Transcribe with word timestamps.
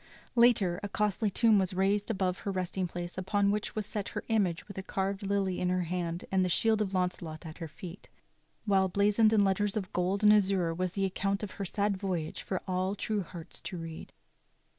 Later 0.35 0.79
a 0.81 0.89
costly 0.89 1.29
tomb 1.29 1.59
was 1.59 1.75
raised 1.75 2.09
above 2.09 2.39
her 2.39 2.49
resting 2.51 2.87
place 2.87 3.19
upon 3.19 3.51
which 3.51 3.75
was 3.75 3.85
set 3.85 4.09
her 4.09 4.23
image 4.29 4.67
with 4.67 4.79
a 4.79 4.81
carved 4.81 5.21
lily 5.21 5.59
in 5.59 5.69
her 5.69 5.83
hand 5.83 6.25
and 6.31 6.43
the 6.43 6.49
shield 6.49 6.81
of 6.81 6.95
Launcelot 6.95 7.45
at 7.45 7.59
her 7.59 7.67
feet, 7.67 8.09
while 8.65 8.87
blazoned 8.87 9.31
in 9.31 9.43
letters 9.43 9.77
of 9.77 9.93
gold 9.93 10.23
and 10.23 10.33
azure 10.33 10.73
was 10.73 10.93
the 10.93 11.05
account 11.05 11.43
of 11.43 11.51
her 11.51 11.65
sad 11.65 11.97
voyage 11.97 12.41
for 12.41 12.63
all 12.67 12.95
true 12.95 13.21
hearts 13.21 13.61
to 13.61 13.77
read. 13.77 14.11